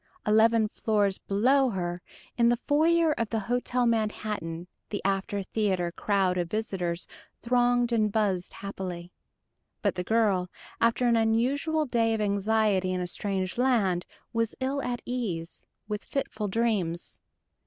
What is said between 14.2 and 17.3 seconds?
was ill at ease, with fitful dreams.